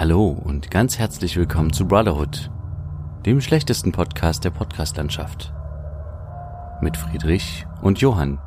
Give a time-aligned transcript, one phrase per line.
[0.00, 2.50] Hallo und ganz herzlich willkommen zu Brotherhood,
[3.26, 5.52] dem schlechtesten Podcast der Podcastlandschaft.
[6.80, 8.38] Mit Friedrich und Johann.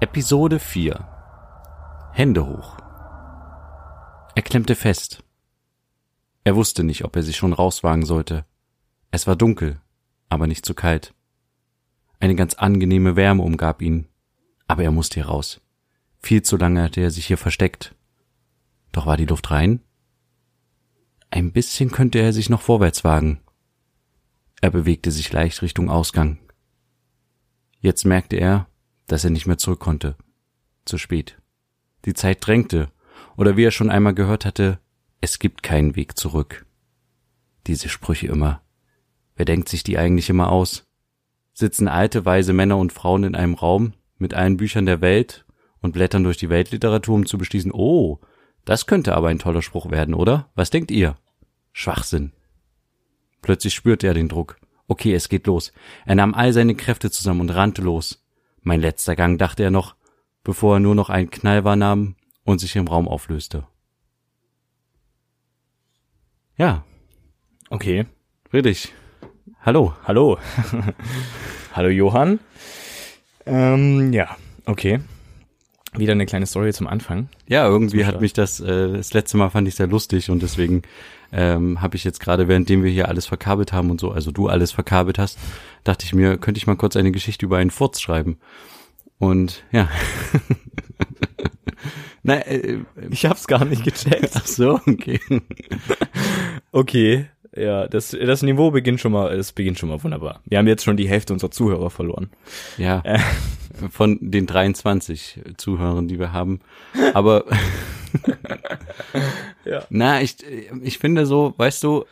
[0.00, 0.98] Episode 4
[2.14, 2.78] Hände hoch.
[4.34, 5.22] Er klemmte fest.
[6.44, 8.46] Er wusste nicht, ob er sich schon rauswagen sollte.
[9.10, 9.78] Es war dunkel,
[10.30, 11.12] aber nicht zu kalt.
[12.18, 14.08] Eine ganz angenehme Wärme umgab ihn,
[14.68, 15.60] aber er musste hier raus.
[16.18, 17.94] Viel zu lange hatte er sich hier versteckt
[18.96, 19.80] doch war die Luft rein?
[21.30, 23.40] Ein bisschen könnte er sich noch vorwärts wagen.
[24.60, 26.38] Er bewegte sich leicht Richtung Ausgang.
[27.80, 28.68] Jetzt merkte er,
[29.06, 30.16] dass er nicht mehr zurück konnte.
[30.84, 31.36] Zu spät.
[32.04, 32.90] Die Zeit drängte,
[33.36, 34.78] oder wie er schon einmal gehört hatte,
[35.20, 36.66] es gibt keinen Weg zurück.
[37.66, 38.62] Diese Sprüche immer.
[39.36, 40.86] Wer denkt sich die eigentlich immer aus?
[41.52, 45.44] Sitzen alte, weise Männer und Frauen in einem Raum mit allen Büchern der Welt
[45.80, 48.20] und blättern durch die Weltliteratur, um zu beschließen, oh,
[48.64, 50.50] das könnte aber ein toller Spruch werden, oder?
[50.54, 51.16] Was denkt ihr?
[51.72, 52.32] Schwachsinn.
[53.42, 54.56] Plötzlich spürte er den Druck.
[54.86, 55.72] Okay, es geht los.
[56.06, 58.24] Er nahm all seine Kräfte zusammen und rannte los.
[58.62, 59.96] Mein letzter Gang, dachte er noch,
[60.42, 63.66] bevor er nur noch einen Knall wahrnahm und sich im Raum auflöste.
[66.56, 66.84] Ja.
[67.68, 68.06] Okay.
[68.50, 68.92] Friedrich.
[69.60, 69.94] Hallo.
[70.04, 70.38] Hallo.
[71.72, 72.40] Hallo Johann.
[73.46, 75.00] Ähm, ja, okay.
[75.96, 77.28] Wieder eine kleine Story zum Anfang.
[77.46, 80.82] Ja, irgendwie hat mich das, äh, das letzte Mal fand ich sehr lustig und deswegen
[81.32, 84.48] ähm, habe ich jetzt gerade, währenddem wir hier alles verkabelt haben und so, also du
[84.48, 85.38] alles verkabelt hast,
[85.84, 88.38] dachte ich mir, könnte ich mal kurz eine Geschichte über einen Furz schreiben.
[89.18, 89.88] Und ja.
[92.22, 92.78] Nein, äh,
[93.10, 94.32] ich hab's gar nicht gecheckt.
[94.34, 95.20] Ach so, okay.
[96.72, 100.40] okay, ja, das, das Niveau beginnt schon mal, es beginnt schon mal wunderbar.
[100.44, 102.30] Wir haben jetzt schon die Hälfte unserer Zuhörer verloren.
[102.78, 103.00] Ja.
[103.04, 103.18] Äh.
[103.90, 106.60] Von den 23 Zuhörern, die wir haben.
[107.12, 107.44] Aber
[109.64, 109.82] ja.
[109.90, 110.36] na, ich,
[110.82, 112.04] ich finde so, weißt du,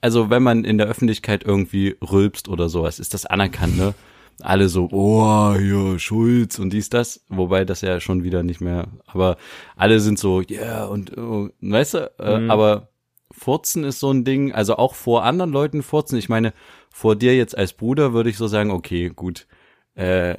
[0.00, 3.94] also wenn man in der Öffentlichkeit irgendwie rülpst oder sowas, ist das anerkannt, ne?
[4.42, 8.88] Alle so, oh, hier, Schulz und dies, das, wobei das ja schon wieder nicht mehr,
[9.06, 9.36] aber
[9.76, 12.50] alle sind so, ja, yeah, und, uh, weißt du, äh, mhm.
[12.50, 12.88] aber
[13.30, 16.18] Furzen ist so ein Ding, also auch vor anderen Leuten furzen.
[16.18, 16.52] Ich meine,
[16.90, 19.46] vor dir jetzt als Bruder würde ich so sagen, okay, gut,
[19.94, 20.36] äh,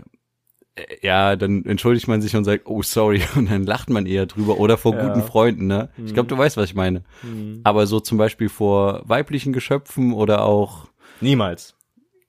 [1.02, 4.58] ja, dann entschuldigt man sich und sagt, oh sorry, und dann lacht man eher drüber
[4.60, 5.08] oder vor ja.
[5.08, 5.90] guten Freunden, ne?
[6.06, 7.04] Ich glaube, du weißt, was ich meine.
[7.24, 7.62] Mhm.
[7.64, 10.88] Aber so zum Beispiel vor weiblichen Geschöpfen oder auch
[11.20, 11.76] niemals.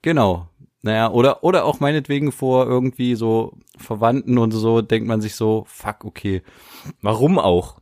[0.02, 0.48] Genau.
[0.84, 5.64] Naja, oder oder auch meinetwegen vor irgendwie so Verwandten und so denkt man sich so,
[5.68, 6.42] fuck, okay.
[7.00, 7.78] Warum auch?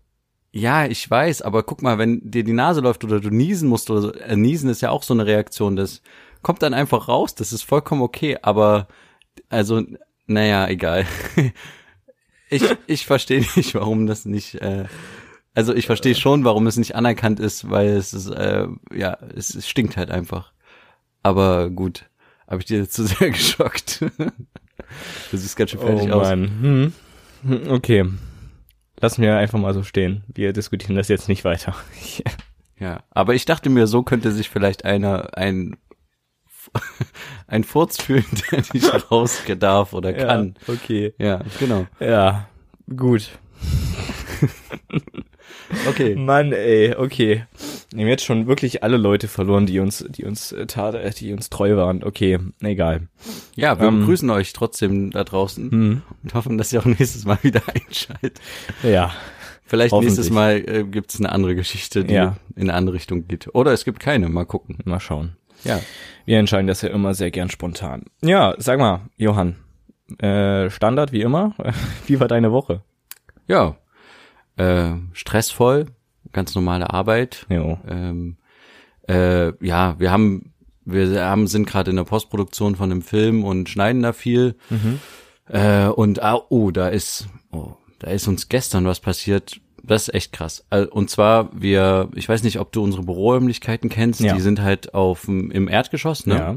[0.52, 3.88] Ja, ich weiß, aber guck mal, wenn dir die Nase läuft oder du niesen musst
[3.90, 6.02] oder so, äh, niesen ist ja auch so eine Reaktion, das
[6.42, 8.88] kommt dann einfach raus, das ist vollkommen okay, aber
[9.48, 9.82] also,
[10.26, 11.06] naja, egal.
[12.50, 14.86] ich ich verstehe nicht, warum das nicht, äh,
[15.54, 19.54] also ich verstehe schon, warum es nicht anerkannt ist, weil es ist, äh, ja, es,
[19.54, 20.52] es stinkt halt einfach.
[21.22, 22.06] Aber gut,
[22.48, 24.00] habe ich dir zu sehr geschockt.
[24.00, 26.30] du siehst ganz schön fertig oh, aus.
[26.30, 26.92] Hm.
[27.68, 28.04] Okay.
[29.00, 30.24] Lassen wir einfach mal so stehen.
[30.28, 31.74] Wir diskutieren das jetzt nicht weiter.
[32.78, 35.76] ja, aber ich dachte mir, so könnte sich vielleicht einer ein
[37.46, 40.54] ein Furz fühlen, der nicht raus darf oder kann.
[40.66, 41.14] Ja, okay.
[41.18, 41.86] Ja, genau.
[41.98, 42.48] Ja,
[42.94, 43.30] gut.
[45.88, 46.14] Okay.
[46.16, 47.44] Mann, ey, okay.
[47.92, 51.32] Wir haben jetzt schon wirklich alle Leute verloren, die uns, die uns, äh, äh, die
[51.32, 52.04] uns treu waren.
[52.04, 53.08] Okay, egal.
[53.56, 56.02] Ja, wir ähm, begrüßen euch trotzdem da draußen hm.
[56.22, 58.40] und hoffen, dass ihr auch nächstes Mal wieder einschaltet.
[58.82, 59.12] Ja.
[59.64, 62.36] Vielleicht nächstes Mal äh, gibt es eine andere Geschichte, die ja.
[62.56, 63.54] in eine andere Richtung geht.
[63.54, 64.28] Oder es gibt keine.
[64.28, 64.78] Mal gucken.
[64.84, 65.36] Mal schauen.
[65.62, 65.80] Ja.
[66.24, 68.04] Wir entscheiden das ja immer sehr gern spontan.
[68.22, 69.56] Ja, sag mal, Johann.
[70.18, 71.54] Äh, Standard wie immer.
[72.06, 72.82] wie war deine Woche?
[73.46, 73.76] Ja,
[74.60, 75.86] äh, stressvoll,
[76.32, 77.46] ganz normale Arbeit.
[77.88, 78.36] Ähm,
[79.08, 80.52] äh, ja, wir haben,
[80.84, 84.56] wir haben, sind gerade in der Postproduktion von einem Film und schneiden da viel.
[84.68, 85.00] Mhm.
[85.48, 89.60] Äh, und ah, oh, da ist, oh, da ist uns gestern was passiert.
[89.82, 90.66] Das ist echt krass.
[90.70, 94.34] Äh, und zwar, wir, ich weiß nicht, ob du unsere Büroräumlichkeiten kennst, ja.
[94.34, 96.34] die sind halt auf im Erdgeschoss, ne?
[96.34, 96.56] Ja.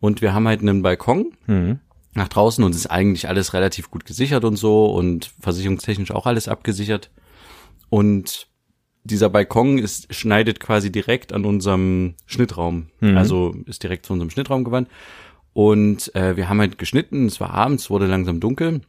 [0.00, 1.32] Und wir haben halt einen Balkon.
[1.46, 1.80] Mhm
[2.14, 6.48] nach draußen und ist eigentlich alles relativ gut gesichert und so und versicherungstechnisch auch alles
[6.48, 7.10] abgesichert.
[7.90, 8.48] Und
[9.04, 12.90] dieser Balkon ist, schneidet quasi direkt an unserem Schnittraum.
[13.00, 13.16] Mhm.
[13.16, 14.88] Also ist direkt zu unserem Schnittraum gewandt.
[15.52, 18.82] Und äh, wir haben halt geschnitten, es war abends, wurde langsam dunkel.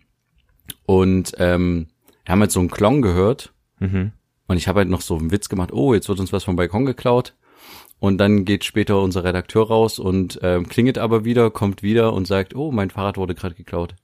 [0.86, 1.88] Und ähm,
[2.26, 3.54] wir haben halt so einen Klong gehört.
[3.80, 4.12] Mhm.
[4.48, 6.56] Und ich habe halt noch so einen Witz gemacht, oh, jetzt wird uns was vom
[6.56, 7.36] Balkon geklaut.
[8.00, 12.28] Und dann geht später unser Redakteur raus und ähm, klingelt aber wieder, kommt wieder und
[12.28, 13.96] sagt, oh, mein Fahrrad wurde gerade geklaut.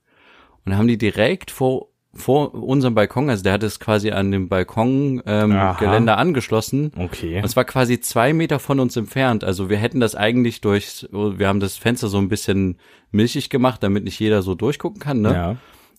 [0.64, 4.30] Und dann haben die direkt vor vor unserem Balkon, also der hat es quasi an
[4.30, 5.58] dem Balkon ähm.
[5.78, 6.92] Geländer angeschlossen.
[6.96, 7.38] Okay.
[7.38, 9.44] Und es war quasi zwei Meter von uns entfernt.
[9.44, 12.78] Also wir hätten das eigentlich durch, wir haben das Fenster so ein bisschen
[13.10, 15.32] milchig gemacht, damit nicht jeder so durchgucken kann, ne?
[15.32, 15.56] Ja.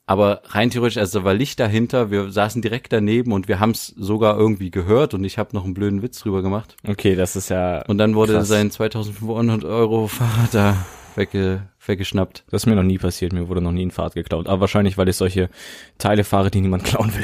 [0.10, 3.72] Aber rein theoretisch, also da war Licht dahinter, wir saßen direkt daneben und wir haben
[3.72, 6.78] es sogar irgendwie gehört und ich habe noch einen blöden Witz drüber gemacht.
[6.88, 7.84] Okay, das ist ja.
[7.88, 8.48] Und dann wurde Krass.
[8.48, 10.78] sein 2500 Euro Fahrrad da
[11.18, 12.44] wegge weggeschnappt.
[12.50, 13.34] Das ist mir noch nie passiert.
[13.34, 14.48] Mir wurde noch nie ein Fahrrad geklaut.
[14.48, 15.50] Aber wahrscheinlich, weil ich solche
[15.98, 17.24] Teile fahre, die niemand klauen will.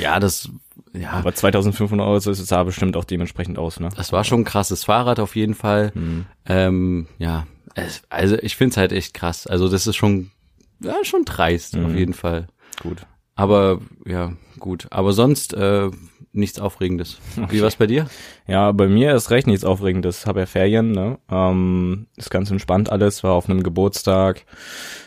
[0.00, 0.48] Ja, das,
[0.92, 3.88] ja, Aber 2500 Euro, das sah bestimmt auch dementsprechend aus, ne?
[3.96, 5.92] das war schon ein krasses Fahrrad auf jeden Fall.
[5.94, 6.26] Mhm.
[6.46, 9.46] Ähm, ja, es, also ich find's halt echt krass.
[9.46, 10.30] Also das ist schon,
[10.82, 11.86] ja, schon dreist Mhm.
[11.86, 12.46] auf jeden Fall.
[12.82, 13.06] Gut.
[13.40, 14.86] Aber ja, gut.
[14.90, 15.90] Aber sonst äh,
[16.32, 17.18] nichts Aufregendes.
[17.48, 18.06] Wie war's bei dir?
[18.46, 20.26] Ja, bei mir ist recht nichts Aufregendes.
[20.26, 21.18] Hab ja Ferien, ne?
[21.30, 23.24] Ähm, ist ganz entspannt alles.
[23.24, 24.44] War auf einem Geburtstag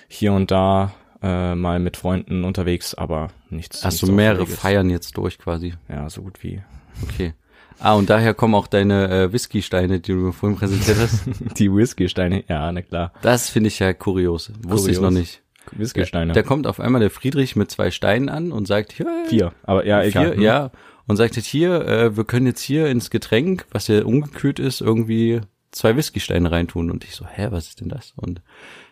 [0.08, 3.86] hier und da äh, mal mit Freunden unterwegs, aber nichts.
[3.86, 4.60] Hast du mehrere Aufregendes.
[4.60, 5.76] Feiern jetzt durch quasi?
[5.88, 6.64] Ja, so gut wie.
[7.04, 7.34] Okay.
[7.78, 11.26] Ah, und daher kommen auch deine äh, Whisky-Steine, die du mir vorhin präsentiert hast.
[11.60, 13.14] Die Whisky-Steine, ja, na klar.
[13.22, 14.52] Das finde ich ja kurios.
[14.64, 15.14] Wusste ich Kurios.
[15.14, 15.43] noch nicht.
[15.78, 16.34] Whisky-Steine.
[16.34, 19.52] Da kommt auf einmal der Friedrich mit zwei Steinen an und sagt, hier, Vier.
[19.64, 20.26] Aber ja, egal.
[20.28, 20.42] vier, Hm.
[20.42, 20.72] ja,
[21.08, 24.82] und sagt jetzt hier, äh, wir können jetzt hier ins Getränk, was ja ungekühlt ist,
[24.82, 25.42] irgendwie
[25.72, 26.92] zwei Whisky-Steine reintun.
[26.92, 28.14] Und ich so, hä, was ist denn das?
[28.16, 28.42] Und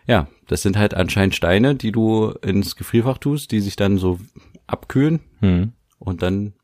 [0.06, 4.18] ja, das sind halt anscheinend Steine, die du ins Gefrierfach tust, die sich dann so
[4.66, 5.72] abkühlen Hm.
[5.98, 6.54] und dann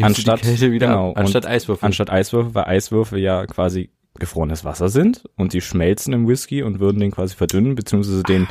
[0.00, 1.84] Anstatt, genau, ab, anstatt Eiswürfel.
[1.84, 6.80] Anstatt Eiswürfel, weil Eiswürfel ja quasi gefrorenes Wasser sind und die schmelzen im Whisky und
[6.80, 8.48] würden den quasi verdünnen, beziehungsweise den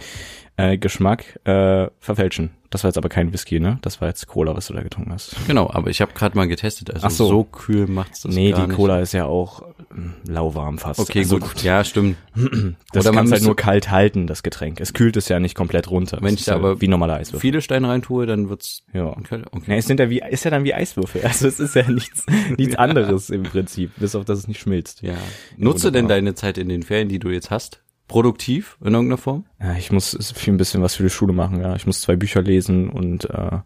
[0.57, 2.51] äh, Geschmack äh, verfälschen.
[2.69, 3.79] Das war jetzt aber kein Whisky, ne?
[3.81, 5.35] Das war jetzt Cola, was du da getrunken hast.
[5.45, 7.27] genau, aber ich habe gerade mal getestet, also Ach so.
[7.27, 7.43] so.
[7.43, 8.75] kühl macht's das nee, gar die nicht.
[8.77, 9.63] Cola ist ja auch
[9.93, 10.99] ähm, lauwarm fast.
[11.01, 11.63] Okay, Also gut.
[11.63, 12.15] Ja, stimmt.
[12.93, 14.79] Das Oder man halt nur kalt halten, das Getränk.
[14.81, 16.19] Es kühlt es ja nicht komplett runter.
[16.21, 17.39] Wenn ich da aber wie normaler Eiswürfel.
[17.39, 19.05] Viele Steine reintue, dann wird's Ja.
[19.07, 19.41] okay.
[19.67, 21.21] Ja, es sind ja wie, ist ja dann wie Eiswürfel.
[21.25, 22.25] Also es ist ja nichts,
[22.57, 25.01] nichts anderes im Prinzip, bis auf dass es nicht schmilzt.
[25.01, 25.13] Ja.
[25.57, 25.91] Nutze Wunderbar.
[25.91, 27.81] denn deine Zeit in den Ferien, die du jetzt hast,
[28.11, 29.45] produktiv in irgendeiner Form?
[29.61, 31.77] Ja, ich muss viel ein bisschen was für die Schule machen, ja.
[31.77, 33.59] Ich muss zwei Bücher lesen und äh,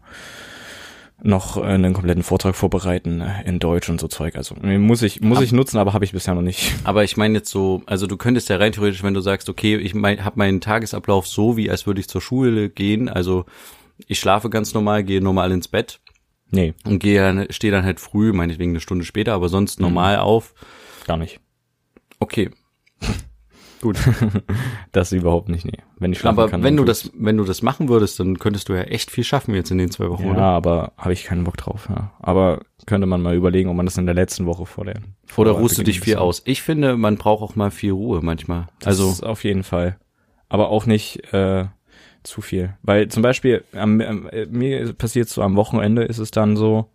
[1.20, 4.36] noch äh, einen kompletten Vortrag vorbereiten äh, in Deutsch und so Zeug.
[4.36, 6.74] Also muss ich muss ich nutzen, aber habe ich bisher noch nicht.
[6.84, 9.76] Aber ich meine jetzt so, also du könntest ja rein theoretisch, wenn du sagst, okay,
[9.76, 13.46] ich mein, habe meinen Tagesablauf so, wie als würde ich zur Schule gehen, also
[14.06, 16.00] ich schlafe ganz normal, gehe normal ins Bett
[16.52, 20.54] Nee, und gehe stehe dann halt früh, meinetwegen eine Stunde später, aber sonst normal auf.
[21.04, 21.40] gar nicht.
[22.20, 22.50] Okay,
[23.80, 23.98] Gut.
[24.92, 25.78] das überhaupt nicht, nee.
[25.98, 26.62] Wenn ich schlafen aber kann.
[26.62, 29.54] wenn du das, wenn du das machen würdest, dann könntest du ja echt viel schaffen
[29.54, 30.42] jetzt in den zwei Wochen, Ja, oder?
[30.42, 32.12] aber habe ich keinen Bock drauf, ja.
[32.20, 35.44] Aber könnte man mal überlegen, ob man das in der letzten Woche vor der vor
[35.44, 36.42] der ruhst du dich viel aus?
[36.44, 38.66] Ich finde, man braucht auch mal viel Ruhe manchmal.
[38.80, 39.96] Das also ist auf jeden Fall.
[40.48, 41.64] Aber auch nicht äh,
[42.22, 42.76] zu viel.
[42.82, 46.90] Weil zum Beispiel, am, äh, mir passiert so am Wochenende ist es dann so,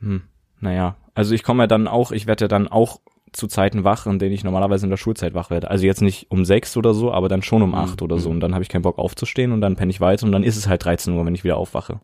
[0.00, 0.22] hm,
[0.60, 3.00] naja, also ich komme ja dann auch, ich werde ja dann auch
[3.32, 5.70] zu Zeiten wach, in denen ich normalerweise in der Schulzeit wach werde.
[5.70, 8.30] Also jetzt nicht um sechs oder so, aber dann schon um acht oder so.
[8.30, 10.56] Und dann habe ich keinen Bock aufzustehen und dann penne ich weiter und dann ist
[10.56, 12.00] es halt 13 Uhr, wenn ich wieder aufwache.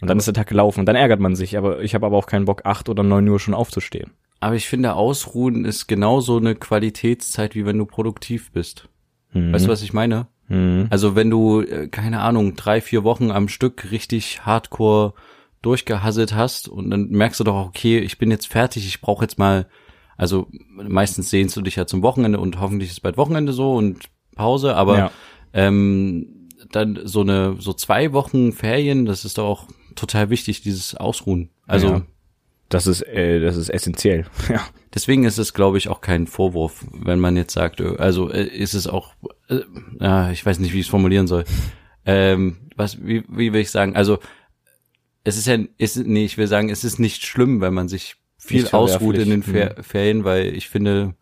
[0.00, 2.16] Und dann ist der Tag gelaufen und dann ärgert man sich, aber ich habe aber
[2.16, 4.12] auch keinen Bock, acht oder neun Uhr schon aufzustehen.
[4.40, 8.88] Aber ich finde, Ausruhen ist genauso eine Qualitätszeit, wie wenn du produktiv bist.
[9.32, 9.52] Mhm.
[9.52, 10.28] Weißt du, was ich meine?
[10.48, 10.86] Mhm.
[10.90, 15.12] Also wenn du, äh, keine Ahnung, drei, vier Wochen am Stück richtig hardcore
[15.62, 19.38] durchgehasselt hast und dann merkst du doch, okay, ich bin jetzt fertig, ich brauche jetzt
[19.38, 19.66] mal,
[20.20, 24.04] also meistens sehnst du dich ja zum Wochenende und hoffentlich ist bald Wochenende so und
[24.36, 25.10] Pause, aber Ja.
[25.54, 30.94] ähm, dann so eine, so zwei Wochen Ferien, das ist doch auch total wichtig, dieses
[30.94, 31.48] Ausruhen.
[31.66, 32.02] Also Ja.
[32.68, 34.26] Das ist, äh, das ist essentiell.
[34.50, 34.60] Ja.
[34.94, 38.44] Deswegen ist es, glaube ich, auch kein Vorwurf, wenn man jetzt sagt, äh, also äh,
[38.44, 39.14] ist es auch,
[39.48, 39.60] äh,
[40.00, 41.44] ja, ich weiß nicht, wie ich es formulieren soll.
[42.04, 43.96] Ähm, was, wie, wie will ich sagen?
[43.96, 44.18] Also
[45.24, 48.16] es ist ja, ist, nee, ich will sagen, es ist nicht schlimm, wenn man sich
[48.50, 51.14] viel ausruht in den verwerflich, Fer Ferien, weil ich finde,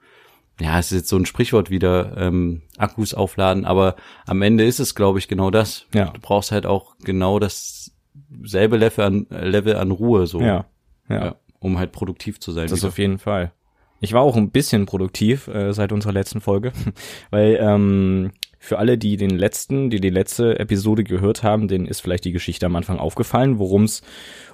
[0.60, 4.80] ja, es ist jetzt so ein Sprichwort wieder, ähm, Akkus aufladen, aber am Ende ist
[4.80, 5.86] es, glaube ich, genau das.
[5.94, 6.06] Ja.
[6.06, 10.66] Du brauchst halt auch genau dasselbe Level an, Level an Ruhe, so, Ja.
[11.08, 11.24] Ja.
[11.24, 12.68] ja, um halt produktiv zu sein.
[12.68, 12.88] Das wieder.
[12.88, 13.52] auf jeden Fall.
[14.00, 16.72] Ich war auch ein bisschen produktiv äh, seit unserer letzten Folge,
[17.30, 18.32] weil ähm,
[18.68, 22.32] für alle, die den letzten, die die letzte Episode gehört haben, denen ist vielleicht die
[22.32, 24.02] Geschichte am Anfang aufgefallen, worum es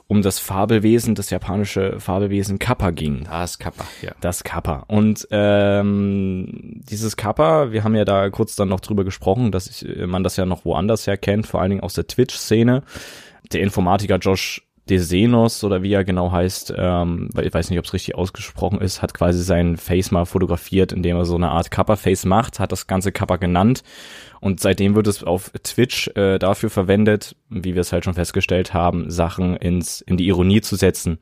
[0.06, 3.24] um das Fabelwesen, das japanische Fabelwesen Kappa ging.
[3.24, 4.12] Das Kappa, ja.
[4.20, 4.84] Das Kappa.
[4.86, 10.06] Und ähm, dieses Kappa, wir haben ja da kurz dann noch drüber gesprochen, dass ich,
[10.06, 12.82] man das ja noch woanders her kennt, vor allen Dingen aus der Twitch-Szene.
[13.52, 17.86] Der Informatiker Josh Desenos oder wie er genau heißt, ähm, weil ich weiß nicht, ob
[17.86, 21.70] es richtig ausgesprochen ist, hat quasi sein Face mal fotografiert, indem er so eine Art
[21.70, 23.82] Kappa-Face macht, hat das ganze Kappa genannt
[24.40, 28.74] und seitdem wird es auf Twitch äh, dafür verwendet, wie wir es halt schon festgestellt
[28.74, 31.18] haben, Sachen ins in die Ironie zu setzen.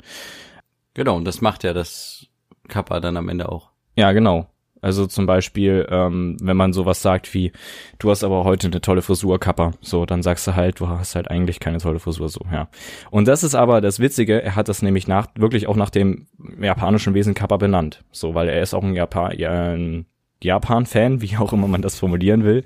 [0.94, 2.26] Genau, und das macht ja das
[2.68, 3.70] Kappa dann am Ende auch.
[3.96, 4.48] Ja, genau.
[4.82, 7.52] Also zum Beispiel, ähm, wenn man sowas sagt wie,
[8.00, 11.14] du hast aber heute eine tolle Frisur, Kappa, so, dann sagst du halt, du hast
[11.14, 12.68] halt eigentlich keine tolle Frisur, so, ja.
[13.10, 16.26] Und das ist aber das Witzige, er hat das nämlich nach, wirklich auch nach dem
[16.60, 20.06] japanischen Wesen Kappa benannt, so, weil er ist auch ein Japan, ja, ein
[20.42, 22.64] Japan-Fan, wie auch immer man das formulieren will,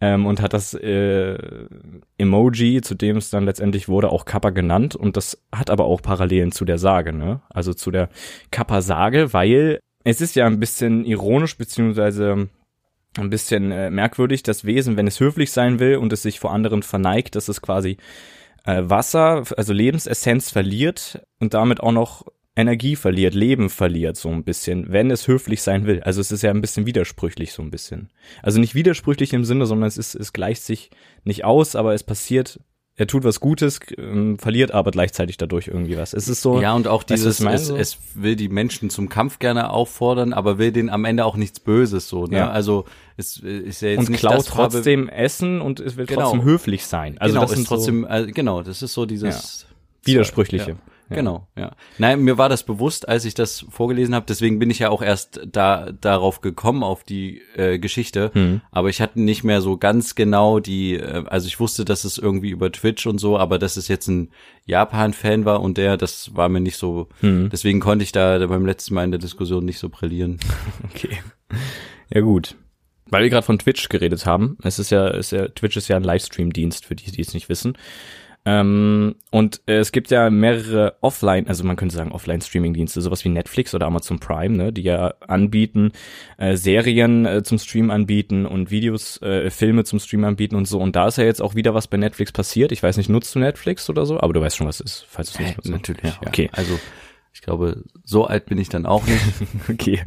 [0.00, 1.36] ähm, und hat das äh,
[2.16, 6.00] Emoji, zu dem es dann letztendlich wurde, auch Kappa genannt und das hat aber auch
[6.00, 7.40] Parallelen zu der Sage, ne?
[7.50, 8.08] Also zu der
[8.52, 12.48] Kappa-Sage, weil es ist ja ein bisschen ironisch beziehungsweise
[13.18, 16.52] ein bisschen äh, merkwürdig, das Wesen, wenn es höflich sein will und es sich vor
[16.52, 17.96] anderen verneigt, dass es quasi
[18.64, 24.44] äh, Wasser, also Lebensessenz verliert und damit auch noch Energie verliert, Leben verliert so ein
[24.44, 26.00] bisschen, wenn es höflich sein will.
[26.02, 28.10] Also es ist ja ein bisschen widersprüchlich so ein bisschen.
[28.42, 30.90] Also nicht widersprüchlich im Sinne, sondern es ist, es gleicht sich
[31.24, 32.60] nicht aus, aber es passiert
[32.98, 36.14] er tut was Gutes, ähm, verliert aber gleichzeitig dadurch irgendwie was.
[36.14, 36.62] Es ist so.
[36.62, 40.72] Ja, und auch dieses, es, es, will die Menschen zum Kampf gerne auffordern, aber will
[40.72, 42.24] denen am Ende auch nichts Böses so.
[42.26, 42.38] Ne?
[42.38, 42.50] Ja.
[42.50, 42.86] Also
[43.18, 46.22] es ist ja jetzt und nicht klaut das trotzdem habe, Essen und es will genau.
[46.22, 47.18] trotzdem höflich sein.
[47.18, 50.12] Also genau, das ist trotzdem, so, äh, genau, das ist so dieses ja.
[50.14, 50.70] widersprüchliche.
[50.70, 50.76] Ja.
[51.08, 51.16] Ja.
[51.16, 51.76] Genau, ja.
[51.98, 54.26] Nein, mir war das bewusst, als ich das vorgelesen habe.
[54.28, 58.32] Deswegen bin ich ja auch erst da darauf gekommen auf die äh, Geschichte.
[58.34, 58.60] Mhm.
[58.72, 60.94] Aber ich hatte nicht mehr so ganz genau die.
[60.94, 64.08] Äh, also ich wusste, dass es irgendwie über Twitch und so, aber dass es jetzt
[64.08, 64.30] ein
[64.64, 67.08] Japan-Fan war und der, das war mir nicht so.
[67.20, 67.50] Mhm.
[67.50, 70.38] Deswegen konnte ich da beim letzten Mal in der Diskussion nicht so brillieren.
[70.94, 71.18] Okay.
[72.12, 72.56] Ja gut.
[73.08, 75.96] Weil wir gerade von Twitch geredet haben, es ist ja, ist ja, Twitch ist ja
[75.96, 77.76] ein Livestream-Dienst für die, die es nicht wissen.
[78.46, 83.28] Ähm, und äh, es gibt ja mehrere Offline, also man könnte sagen Offline-Streaming-Dienste, sowas wie
[83.28, 85.90] Netflix oder Amazon Prime, ne, die ja anbieten,
[86.38, 90.78] äh, Serien äh, zum Stream anbieten und Videos, äh, Filme zum Stream anbieten und so.
[90.78, 92.70] Und da ist ja jetzt auch wieder was bei Netflix passiert.
[92.70, 94.20] Ich weiß nicht, nutzt du Netflix oder so?
[94.20, 95.70] Aber du weißt schon, was es ist, falls du es nicht nutzt.
[95.70, 96.48] Natürlich, ja, okay.
[96.52, 96.78] Also
[97.36, 99.22] ich glaube, so alt bin ich dann auch nicht.
[99.70, 100.02] okay.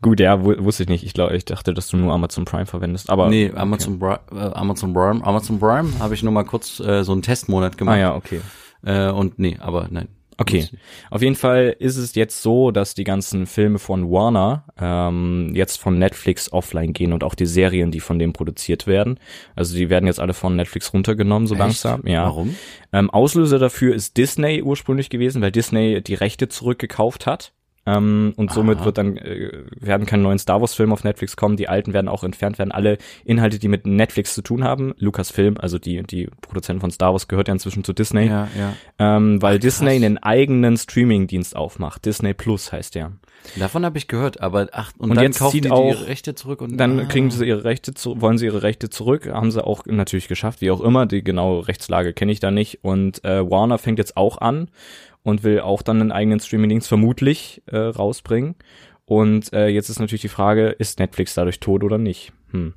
[0.00, 1.04] Gut, ja, wusste ich nicht.
[1.04, 3.10] Ich glaube, ich dachte, dass du nur Amazon Prime verwendest.
[3.10, 4.18] Aber nee, Amazon okay.
[4.30, 7.76] Prime, äh, Amazon Prime, Amazon Prime habe ich nur mal kurz äh, so einen Testmonat
[7.76, 7.96] gemacht.
[7.96, 8.40] Ah ja, okay.
[8.82, 10.08] Äh, und nee, aber nein.
[10.36, 10.68] Okay.
[11.10, 15.80] Auf jeden Fall ist es jetzt so, dass die ganzen Filme von Warner ähm, jetzt
[15.80, 19.18] von Netflix offline gehen und auch die Serien, die von dem produziert werden.
[19.54, 21.60] Also die werden jetzt alle von Netflix runtergenommen, so Echt?
[21.60, 22.06] langsam.
[22.06, 22.24] Ja.
[22.24, 22.56] Warum?
[22.92, 27.52] Ähm, Auslöser dafür ist Disney ursprünglich gewesen, weil Disney die Rechte zurückgekauft hat.
[27.86, 28.84] Ähm, und somit Aha.
[28.86, 31.56] wird dann äh, werden keine neuen Star Wars Filme auf Netflix kommen.
[31.56, 32.72] Die alten werden auch entfernt werden.
[32.72, 37.12] Alle Inhalte, die mit Netflix zu tun haben, Lucasfilm, also die die Produzenten von Star
[37.12, 38.74] Wars gehört ja inzwischen zu Disney, ja, ja.
[38.98, 42.04] Ähm, weil Ach, Disney einen eigenen Streaming-Dienst aufmacht.
[42.04, 43.12] Disney Plus heißt der.
[43.56, 46.34] Davon habe ich gehört, aber ach und, und dann jetzt kaufen die, auch, ihre Rechte
[46.34, 47.04] zurück und dann ah.
[47.04, 50.62] kriegen sie ihre Rechte zu, wollen sie ihre Rechte zurück, haben sie auch natürlich geschafft,
[50.62, 51.04] wie auch immer.
[51.04, 54.68] Die genaue Rechtslage kenne ich da nicht und äh, Warner fängt jetzt auch an
[55.24, 58.54] und will auch dann einen eigenen Streaming-Dienst vermutlich äh, rausbringen.
[59.06, 62.32] Und äh, jetzt ist natürlich die Frage, ist Netflix dadurch tot oder nicht?
[62.52, 62.74] Hm.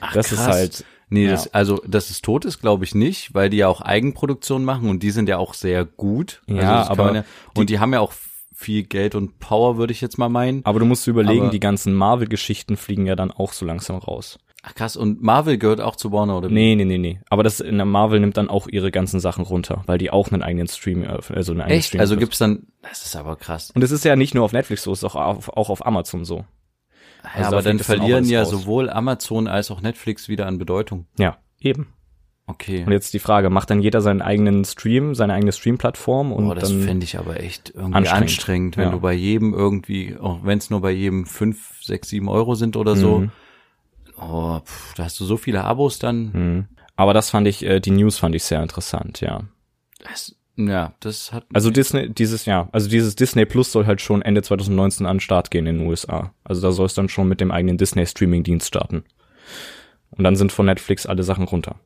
[0.00, 0.40] Ach, das krass.
[0.40, 0.84] ist halt.
[1.12, 1.32] Nee, ja.
[1.32, 4.88] das, also dass es tot ist, glaube ich nicht, weil die ja auch Eigenproduktion machen
[4.88, 6.42] und die sind ja auch sehr gut.
[6.46, 8.12] Ja, also aber ja, und die, die haben ja auch
[8.54, 10.64] viel Geld und Power, würde ich jetzt mal meinen.
[10.64, 14.38] Aber du musst überlegen, aber die ganzen Marvel-Geschichten fliegen ja dann auch so langsam raus.
[14.62, 16.50] Ach krass, und Marvel gehört auch zu Warner, oder?
[16.50, 17.20] Nee, nee, nee, nee.
[17.30, 20.30] Aber das in der Marvel nimmt dann auch ihre ganzen Sachen runter, weil die auch
[20.30, 21.88] einen eigenen Stream, äh, also einen eigenen Echt?
[21.88, 22.00] Stream.
[22.00, 23.70] Also gibt's dann, das ist aber krass.
[23.70, 25.86] Und es ist ja nicht nur auf Netflix so, es ist auch auf, auch auf
[25.86, 26.44] Amazon so.
[27.22, 28.50] Also ja, aber dann verlieren dann ja raus.
[28.50, 31.06] sowohl Amazon als auch Netflix wieder an Bedeutung.
[31.18, 31.88] Ja, eben.
[32.46, 32.84] Okay.
[32.84, 36.54] Und jetzt die Frage, macht dann jeder seinen eigenen Stream, seine eigene Stream-Plattform und oh,
[36.54, 38.90] das fände ich aber echt irgendwie anstrengend, anstrengend wenn ja.
[38.90, 42.76] du bei jedem irgendwie, auch wenn es nur bei jedem fünf, sechs, sieben Euro sind
[42.76, 43.32] oder so, mhm
[44.20, 46.32] Oh, pff, da hast du so viele Abos dann.
[46.32, 46.68] Hm.
[46.96, 49.44] Aber das fand ich, äh, die News fand ich sehr interessant, ja.
[50.02, 51.46] Das, ja, das hat.
[51.52, 55.20] Also Disney, dieses Jahr, also dieses Disney Plus soll halt schon Ende 2019 an den
[55.20, 56.34] Start gehen in den USA.
[56.44, 59.04] Also da soll es dann schon mit dem eigenen Disney Streaming Dienst starten.
[60.10, 61.76] Und dann sind von Netflix alle Sachen runter.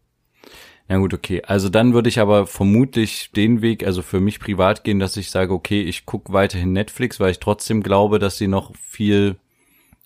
[0.89, 1.43] Ja gut, okay.
[1.47, 5.31] Also dann würde ich aber vermutlich den Weg, also für mich privat gehen, dass ich
[5.31, 9.37] sage, okay, ich gucke weiterhin Netflix, weil ich trotzdem glaube, dass sie noch viel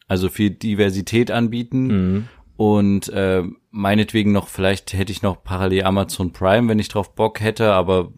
[0.08, 2.28] also viel Diversität anbieten mhm.
[2.56, 7.40] und äh, meinetwegen noch, vielleicht hätte ich noch parallel Amazon Prime, wenn ich drauf Bock
[7.40, 8.12] hätte, aber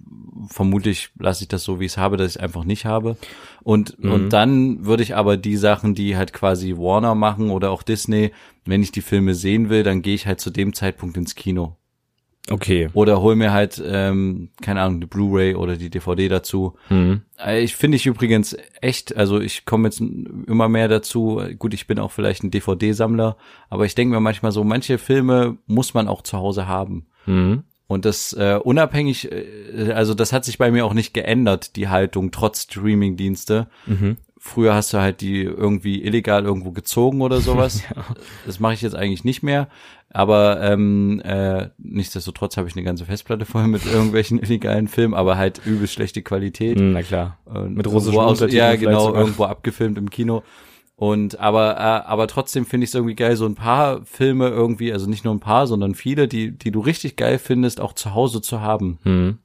[0.48, 3.16] vermutlich lasse ich das so, wie ich es habe, dass ich einfach nicht habe.
[3.62, 4.12] Und, mhm.
[4.12, 8.32] und dann würde ich aber die Sachen, die halt quasi Warner machen oder auch Disney,
[8.64, 11.76] wenn ich die Filme sehen will, dann gehe ich halt zu dem Zeitpunkt ins Kino.
[12.50, 12.88] Okay.
[12.94, 16.74] Oder hol mir halt, ähm, keine Ahnung, die Blu-ray oder die DVD dazu.
[16.88, 17.22] Mhm.
[17.38, 21.86] Äh, Ich finde ich übrigens echt, also ich komme jetzt immer mehr dazu, gut, ich
[21.86, 23.36] bin auch vielleicht ein DVD-Sammler,
[23.68, 27.06] aber ich denke mir manchmal so, manche Filme muss man auch zu Hause haben.
[27.26, 27.62] Mhm.
[27.86, 31.88] Und das äh, unabhängig, äh, also das hat sich bei mir auch nicht geändert, die
[31.88, 33.68] Haltung, trotz Streaming-Dienste.
[33.86, 34.16] Mhm.
[34.42, 37.82] Früher hast du halt die irgendwie illegal irgendwo gezogen oder sowas.
[38.46, 39.68] Das mache ich jetzt eigentlich nicht mehr.
[40.08, 45.36] Aber ähm, äh, nichtsdestotrotz habe ich eine ganze Festplatte voll mit irgendwelchen illegalen Filmen, aber
[45.36, 46.80] halt übelst schlechte Qualität.
[46.80, 47.36] Mhm, Na klar.
[47.44, 49.20] Und Mit russischen Untertiteln Ja, genau, sogar.
[49.20, 50.42] irgendwo abgefilmt im Kino.
[50.96, 54.92] Und aber äh, aber trotzdem finde ich es irgendwie geil, so ein paar Filme irgendwie,
[54.92, 58.14] also nicht nur ein paar, sondern viele, die die du richtig geil findest, auch zu
[58.14, 58.98] Hause zu haben.
[59.04, 59.38] Mhm.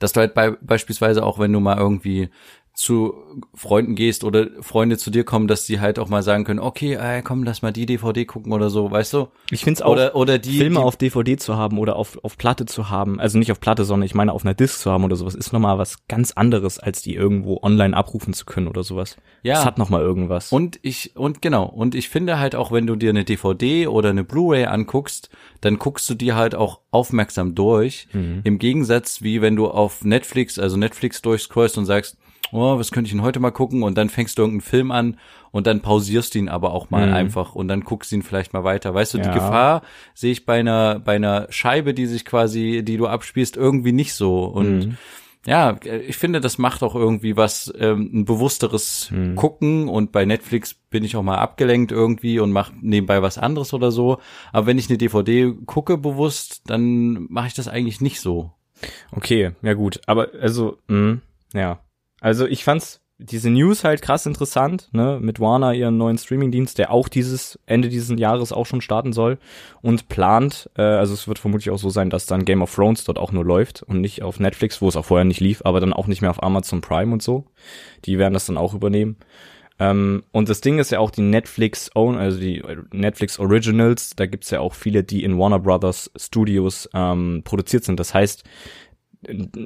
[0.00, 2.28] Dass du halt bei, beispielsweise auch, wenn du mal irgendwie
[2.74, 3.14] zu
[3.54, 6.94] Freunden gehst oder Freunde zu dir kommen, dass die halt auch mal sagen können, okay,
[6.94, 9.28] ey, komm, lass mal die DVD gucken oder so, weißt du?
[9.50, 12.36] Ich find's auch, Oder oder die Filme die, auf DVD zu haben oder auf, auf
[12.36, 15.04] Platte zu haben, also nicht auf Platte, sondern ich meine auf einer Disc zu haben
[15.04, 18.82] oder sowas, ist nochmal was ganz anderes, als die irgendwo online abrufen zu können oder
[18.82, 19.18] sowas.
[19.44, 19.54] Ja.
[19.54, 20.50] Das hat nochmal irgendwas.
[20.50, 24.10] Und ich, und genau, und ich finde halt auch, wenn du dir eine DVD oder
[24.10, 28.08] eine Blu-ray anguckst, dann guckst du die halt auch aufmerksam durch.
[28.12, 28.40] Mhm.
[28.42, 32.16] Im Gegensatz, wie wenn du auf Netflix, also Netflix durchscrollst und sagst,
[32.52, 33.82] oh, was könnte ich denn heute mal gucken?
[33.82, 35.18] Und dann fängst du irgendeinen Film an
[35.50, 37.12] und dann pausierst du ihn aber auch mal Mhm.
[37.14, 38.94] einfach und dann guckst du ihn vielleicht mal weiter.
[38.94, 39.34] Weißt du, die Ja.
[39.34, 39.82] Gefahr
[40.14, 44.14] sehe ich bei einer, bei einer Scheibe, die sich quasi, die du abspielst, irgendwie nicht
[44.14, 44.44] so.
[44.44, 44.96] Und Mhm.
[45.46, 45.76] ja,
[46.08, 49.34] ich finde, das macht auch irgendwie was, ähm, ein bewussteres Hm.
[49.36, 53.74] Gucken und bei Netflix bin ich auch mal abgelenkt irgendwie und mache nebenbei was anderes
[53.74, 54.18] oder so.
[54.52, 58.52] Aber wenn ich eine DVD gucke bewusst, dann mache ich das eigentlich nicht so.
[59.12, 60.00] Okay, ja gut.
[60.06, 61.18] Aber also, mh,
[61.52, 61.80] ja.
[62.24, 66.90] Also ich fand's diese News halt krass interessant, ne, mit Warner ihren neuen Streamingdienst, der
[66.90, 69.36] auch dieses Ende dieses Jahres auch schon starten soll
[69.82, 73.04] und plant, äh, also es wird vermutlich auch so sein, dass dann Game of Thrones
[73.04, 75.80] dort auch nur läuft und nicht auf Netflix, wo es auch vorher nicht lief, aber
[75.80, 77.44] dann auch nicht mehr auf Amazon Prime und so.
[78.06, 79.18] Die werden das dann auch übernehmen.
[79.78, 82.62] Ähm, und das Ding ist ja auch die Netflix Own, also die
[82.92, 87.98] Netflix Originals, da gibt's ja auch viele, die in Warner Brothers Studios ähm, produziert sind.
[87.98, 88.44] Das heißt,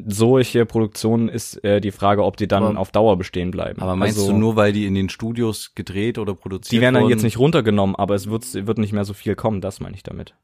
[0.06, 3.80] solche Produktionen ist äh, die Frage, ob die dann Aber- auf Dauer bestehen bleiben.
[3.80, 6.94] Aber meinst also, du nur, weil die in den Studios gedreht oder produziert die werden
[6.94, 7.12] dann wurden?
[7.12, 10.02] jetzt nicht runtergenommen, aber es wird, wird nicht mehr so viel kommen, das meine ich
[10.02, 10.34] damit.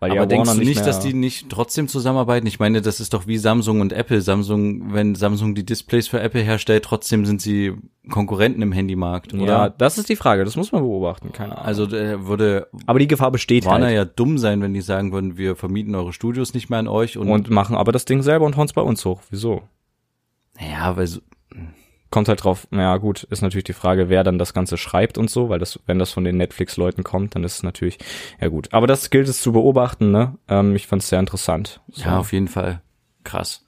[0.00, 2.46] Weil Aber ja denkst Warner du nicht, mehr, dass die nicht trotzdem zusammenarbeiten?
[2.46, 4.20] Ich meine, das ist doch wie Samsung und Apple.
[4.20, 7.74] Samsung, wenn Samsung die Displays für Apple herstellt, trotzdem sind sie
[8.08, 9.44] Konkurrenten im Handymarkt, oder?
[9.44, 11.66] Ja, das ist die Frage, das muss man beobachten, keine Ahnung.
[11.66, 13.96] Also äh, würde aber die Gefahr besteht Warner halt.
[13.96, 17.18] ja dumm sein, wenn die sagen würden, wir vermieten eure Studios nicht mehr an euch
[17.18, 19.20] und, Und machen aber das Ding selber und hauen bei uns hoch.
[19.30, 19.62] Wieso?
[20.60, 21.20] ja, weil so,
[22.10, 25.30] kommt halt drauf, naja gut, ist natürlich die Frage, wer dann das Ganze schreibt und
[25.30, 27.98] so, weil das, wenn das von den Netflix-Leuten kommt, dann ist es natürlich,
[28.40, 28.68] ja gut.
[28.72, 30.36] Aber das gilt es zu beobachten, ne?
[30.48, 31.80] Ähm, ich fand es sehr interessant.
[31.88, 32.04] So.
[32.04, 32.80] ja, auf jeden Fall
[33.24, 33.66] krass.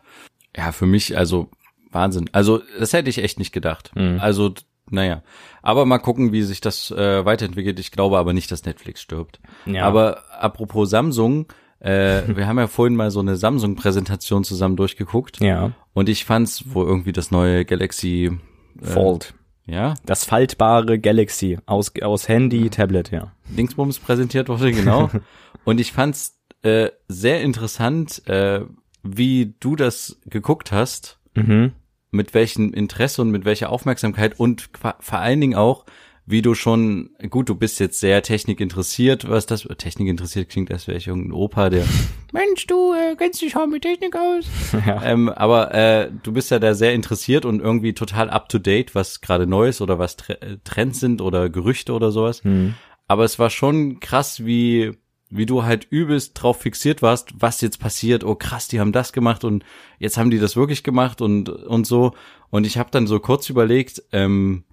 [0.56, 1.50] Ja, für mich also
[1.90, 2.30] Wahnsinn.
[2.32, 3.92] Also das hätte ich echt nicht gedacht.
[3.94, 4.18] Mhm.
[4.20, 4.54] Also
[4.90, 5.22] naja,
[5.62, 7.78] aber mal gucken, wie sich das äh, weiterentwickelt.
[7.78, 9.40] Ich glaube aber nicht, dass Netflix stirbt.
[9.66, 9.84] Ja.
[9.84, 11.46] Aber apropos Samsung,
[11.80, 16.64] äh, wir haben ja vorhin mal so eine Samsung-Präsentation zusammen durchgeguckt ja, und ich fand's,
[16.66, 18.38] wo irgendwie das neue Galaxy,
[18.82, 19.34] Fold.
[19.66, 23.32] ja, Das faltbare Galaxy aus, aus Handy, Tablet, ja.
[23.48, 25.10] Dingsbums präsentiert wurde, genau.
[25.64, 28.60] und ich fand's äh, sehr interessant, äh,
[29.02, 31.72] wie du das geguckt hast, Mhm.
[32.10, 35.86] mit welchem Interesse und mit welcher Aufmerksamkeit und vor allen Dingen auch,
[36.30, 40.70] wie du schon, gut, du bist jetzt sehr Technik interessiert, was das, Technik interessiert klingt,
[40.70, 41.84] als wäre ich irgendein Opa, der,
[42.32, 44.46] Mensch, du äh, kennst dich auch mit Technik aus.
[44.86, 45.02] Ja.
[45.04, 48.94] ähm, aber äh, du bist ja da sehr interessiert und irgendwie total up to date,
[48.94, 52.44] was gerade neu ist oder was Tre äh, Trends sind oder Gerüchte oder sowas.
[52.44, 52.74] Mhm.
[53.06, 54.92] Aber es war schon krass, wie,
[55.28, 58.24] wie du halt übelst drauf fixiert warst, was jetzt passiert.
[58.24, 59.64] Oh krass, die haben das gemacht und
[59.98, 62.14] jetzt haben die das wirklich gemacht und, und so.
[62.50, 64.64] Und ich habe dann so kurz überlegt, ähm,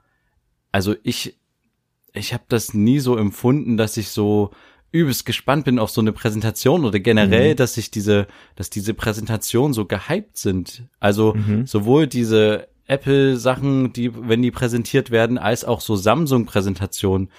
[0.71, 1.37] also ich,
[2.17, 4.51] ich habe das nie so empfunden, dass ich so
[4.91, 9.73] übelst gespannt bin auf so eine Präsentation oder generell, dass sich diese, dass diese Präsentationen
[9.73, 10.83] so gehypt sind.
[10.99, 11.67] Also Mhm.
[11.67, 17.29] sowohl diese Apple-Sachen, die, wenn die präsentiert werden, als auch so Samsung-Präsentationen.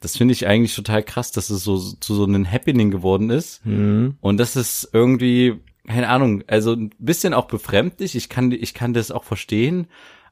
[0.00, 3.64] Das finde ich eigentlich total krass, dass es so zu so einem Happening geworden ist.
[3.64, 4.16] Mhm.
[4.20, 8.14] Und das ist irgendwie, keine Ahnung, also ein bisschen auch befremdlich.
[8.16, 9.86] Ich kann, ich kann das auch verstehen,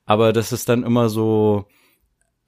[0.07, 1.67] aber das ist dann immer so,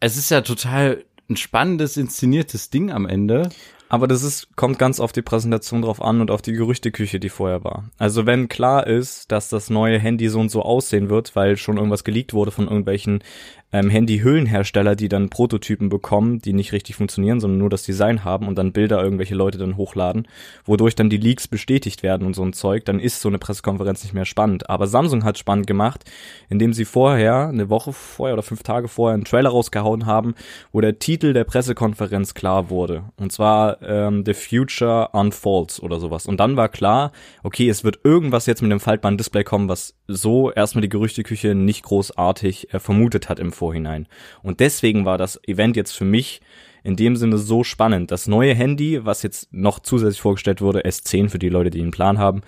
[0.00, 3.50] es ist ja total ein spannendes, inszeniertes Ding am Ende.
[3.88, 7.28] Aber das ist, kommt ganz auf die Präsentation drauf an und auf die Gerüchteküche, die
[7.28, 7.84] vorher war.
[7.98, 11.76] Also wenn klar ist, dass das neue Handy so und so aussehen wird, weil schon
[11.76, 13.22] irgendwas geleakt wurde von irgendwelchen
[13.72, 18.46] ähm, Handy-Hüllenhersteller, die dann Prototypen bekommen, die nicht richtig funktionieren, sondern nur das Design haben
[18.48, 20.28] und dann Bilder irgendwelche Leute dann hochladen,
[20.64, 24.02] wodurch dann die Leaks bestätigt werden und so ein Zeug, dann ist so eine Pressekonferenz
[24.02, 24.70] nicht mehr spannend.
[24.70, 26.04] Aber Samsung hat spannend gemacht,
[26.48, 30.34] indem sie vorher, eine Woche vorher oder fünf Tage vorher, einen Trailer rausgehauen haben,
[30.72, 33.04] wo der Titel der Pressekonferenz klar wurde.
[33.16, 36.26] Und zwar ähm, The Future Unfolds oder sowas.
[36.26, 37.12] Und dann war klar,
[37.42, 41.54] okay, es wird irgendwas jetzt mit dem faltbaren Display kommen, was so erstmal die Gerüchteküche
[41.54, 44.06] nicht großartig äh, vermutet hat im Vorhinein.
[44.42, 46.40] Und deswegen war das Event jetzt für mich
[46.84, 48.12] in dem Sinne so spannend.
[48.12, 51.90] Das neue Handy, was jetzt noch zusätzlich vorgestellt wurde, S10 für die Leute, die einen
[51.90, 52.42] Plan haben,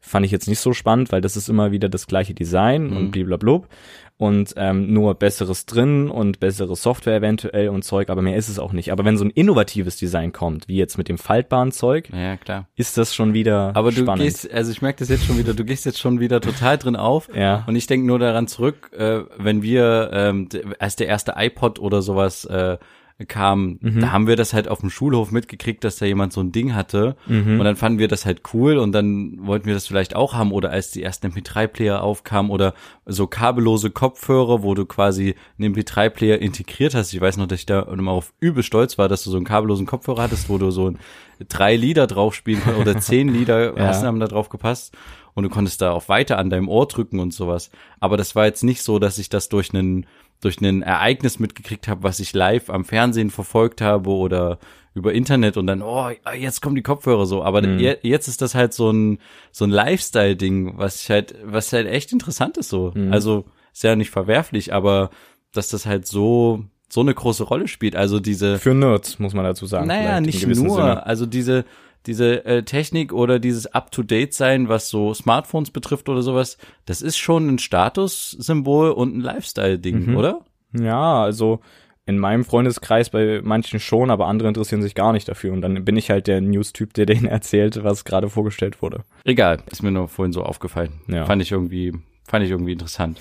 [0.00, 2.96] fand ich jetzt nicht so spannend, weil das ist immer wieder das gleiche Design Mhm.
[2.96, 3.62] und blablabla
[4.16, 8.58] und ähm, nur besseres drin und bessere Software eventuell und Zeug, aber mehr ist es
[8.58, 8.92] auch nicht.
[8.92, 12.66] Aber wenn so ein innovatives Design kommt, wie jetzt mit dem faltbaren Zeug, Ja, klar.
[12.76, 14.22] ist das schon wieder Aber du spannend.
[14.24, 16.96] gehst, also ich merke das jetzt schon wieder, du gehst jetzt schon wieder total drin
[16.96, 17.28] auf.
[17.34, 17.64] Ja.
[17.66, 22.02] Und ich denke nur daran zurück, äh, wenn wir, ähm, als der erste iPod oder
[22.02, 22.76] sowas äh,
[23.26, 24.00] kam, Mhm.
[24.00, 26.74] da haben wir das halt auf dem Schulhof mitgekriegt, dass da jemand so ein Ding
[26.74, 27.16] hatte.
[27.26, 27.58] Mhm.
[27.58, 30.52] Und dann fanden wir das halt cool und dann wollten wir das vielleicht auch haben.
[30.52, 32.74] Oder als die ersten MP3-Player aufkamen oder
[33.06, 37.12] so kabellose Kopfhörer, wo du quasi einen MP3-Player integriert hast.
[37.12, 39.46] Ich weiß noch, dass ich da immer auf übel stolz war, dass du so einen
[39.46, 40.98] kabellosen Kopfhörer hattest, wo du so ein,
[41.48, 43.86] drei Lieder drauf spielen konntest oder zehn Lieder Ja.
[43.88, 44.94] hast, haben da drauf gepasst
[45.34, 47.70] und du konntest da auf weiter an deinem Ohr drücken und sowas.
[48.00, 50.06] Aber das war jetzt nicht so, dass ich das durch einen
[50.40, 54.58] durch ein Ereignis mitgekriegt habe, was ich live am Fernsehen verfolgt habe oder
[54.94, 57.44] über Internet und dann, oh, jetzt kommen die Kopfhörer so.
[57.44, 59.18] Aber je, jetzt ist das halt so ein,
[59.52, 62.92] so ein Lifestyle-Ding, was ich halt, was halt echt interessant ist so.
[63.10, 65.10] Also, ist ja nicht verwerflich, aber
[65.52, 67.94] dass das halt so, so eine große Rolle spielt.
[67.94, 69.86] Also diese, Für Nerds, muss man dazu sagen.
[69.86, 70.76] naja, nicht nur.
[70.76, 71.06] Sinne.
[71.06, 71.64] Also diese,
[72.06, 77.48] diese äh, Technik oder dieses Up-to-Date-Sein, was so Smartphones betrifft oder sowas, das ist schon
[77.48, 80.16] ein Statussymbol und ein Lifestyle-Ding, Mhm.
[80.16, 80.40] oder?
[80.72, 81.60] Ja, also
[82.06, 85.52] in meinem Freundeskreis bei manchen schon, aber andere interessieren sich gar nicht dafür.
[85.52, 89.04] Und dann bin ich halt der News-Typ, der denen erzählt, was gerade vorgestellt wurde.
[89.24, 91.00] Egal, ist mir nur vorhin so aufgefallen.
[91.08, 91.26] Ja.
[91.26, 91.92] Fand ich irgendwie,
[92.26, 93.20] fand ich irgendwie interessant.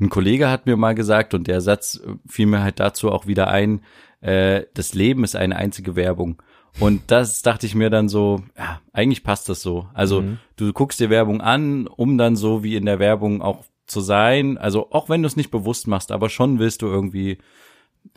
[0.00, 3.48] Ein Kollege hat mir mal gesagt, und der Satz fiel mir halt dazu auch wieder
[3.48, 3.80] ein,
[4.20, 6.42] äh, das Leben ist eine einzige Werbung.
[6.78, 9.86] Und das dachte ich mir dann so, ja, eigentlich passt das so.
[9.94, 10.38] Also Mhm.
[10.56, 14.58] du guckst dir Werbung an, um dann so wie in der Werbung auch zu sein.
[14.58, 17.38] Also auch wenn du es nicht bewusst machst, aber schon willst du irgendwie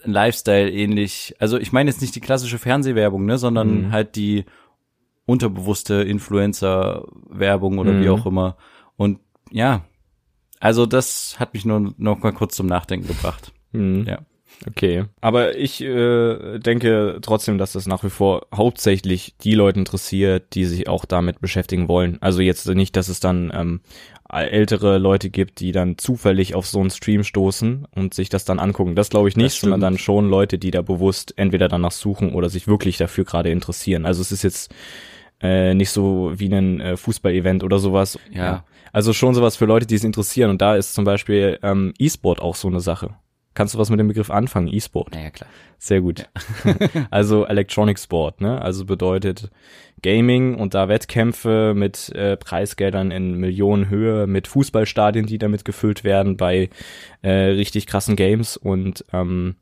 [0.04, 1.36] ein Lifestyle ähnlich.
[1.40, 3.92] Also ich meine jetzt nicht die klassische Fernsehwerbung, ne, sondern Mhm.
[3.92, 4.46] halt die
[5.26, 8.14] unterbewusste Influencer-Werbung oder wie Mhm.
[8.14, 8.58] auch immer.
[8.98, 9.20] Und
[9.52, 9.86] ja,
[10.60, 13.54] also das hat mich nur noch mal kurz zum Nachdenken gebracht.
[13.72, 14.06] Hm.
[14.08, 14.20] Ja.
[14.68, 15.06] Okay.
[15.22, 20.66] Aber ich äh, denke trotzdem, dass das nach wie vor hauptsächlich die Leute interessiert, die
[20.66, 22.18] sich auch damit beschäftigen wollen.
[22.22, 23.82] Also jetzt nicht, dass es dann ähm,
[24.30, 28.60] ältere Leute gibt, die dann zufällig auf so einen Stream stoßen und sich das dann
[28.60, 28.96] angucken.
[28.96, 32.50] Das glaube ich nicht, sondern dann schon Leute, die da bewusst entweder danach suchen oder
[32.50, 34.06] sich wirklich dafür gerade interessieren.
[34.06, 34.74] Also es ist jetzt
[35.42, 38.20] äh, nicht so wie ein äh, Fußball-Event oder sowas.
[38.32, 38.66] Ja.
[38.92, 40.50] Also schon sowas für Leute, die es interessieren.
[40.50, 43.16] Und da ist zum Beispiel ähm, E-Sport auch so eine Sache.
[43.60, 44.70] Kannst du was mit dem Begriff anfangen?
[44.70, 45.12] E-Sport.
[45.12, 45.50] Naja, klar.
[45.78, 46.30] Sehr gut.
[47.12, 48.62] also Electronic Sport, ne?
[48.62, 49.50] Also bedeutet
[50.02, 56.38] Gaming und da Wettkämpfe mit äh, Preisgeldern in Millionenhöhe, mit Fußballstadien, die damit gefüllt werden
[56.38, 56.70] bei
[57.22, 59.56] äh, richtig krassen Games und ähm,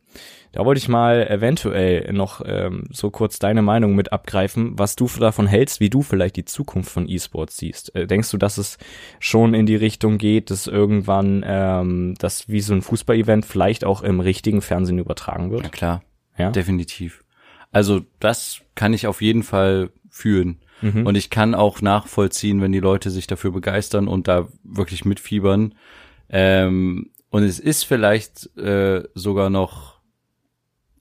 [0.52, 5.08] da wollte ich mal eventuell noch ähm, so kurz deine Meinung mit abgreifen, was du
[5.19, 7.93] davon hältst, wie du vielleicht die Zukunft von E-Sports siehst.
[7.95, 8.78] Äh, denkst du, dass es
[9.19, 14.02] schon in die Richtung geht, dass irgendwann ähm, das wie so ein Fußballevent vielleicht auch
[14.02, 15.63] im richtigen Fernsehen übertragen wird?
[15.63, 16.04] Ja, klar.
[16.38, 16.52] Ja.
[16.52, 17.23] Definitiv.
[17.71, 20.60] Also das kann ich auf jeden Fall fühlen.
[20.82, 21.06] Mhm.
[21.06, 25.75] Und ich kann auch nachvollziehen, wenn die Leute sich dafür begeistern und da wirklich mitfiebern.
[26.30, 29.99] Ähm, und es ist vielleicht äh, sogar noch,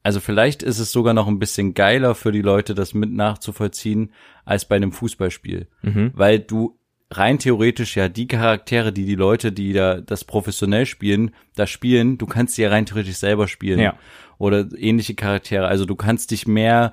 [0.02, 4.12] also vielleicht ist es sogar noch ein bisschen geiler für die Leute, das mit nachzuvollziehen,
[4.44, 5.68] als bei einem Fußballspiel.
[5.82, 6.12] Mhm.
[6.14, 6.78] Weil du
[7.10, 12.18] rein theoretisch ja die Charaktere, die die Leute, die da das professionell spielen, da spielen,
[12.18, 13.78] du kannst sie ja rein theoretisch selber spielen.
[13.78, 13.96] Ja.
[14.38, 15.66] Oder ähnliche Charaktere.
[15.66, 16.92] Also du kannst dich mehr,